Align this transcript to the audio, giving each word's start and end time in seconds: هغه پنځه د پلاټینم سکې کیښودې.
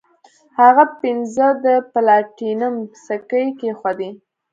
هغه 0.59 0.83
پنځه 1.01 1.47
د 1.65 1.67
پلاټینم 1.91 2.75
سکې 3.05 3.45
کیښودې. 3.59 4.09